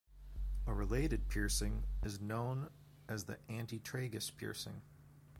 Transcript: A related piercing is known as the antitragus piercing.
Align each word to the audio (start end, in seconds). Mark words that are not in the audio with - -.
A 0.65 0.73
related 0.73 1.29
piercing 1.29 1.83
is 2.01 2.19
known 2.19 2.71
as 3.07 3.25
the 3.25 3.37
antitragus 3.49 4.31
piercing. 4.35 4.81